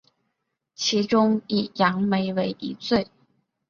[0.73, 3.07] 其中以杨梅为一最。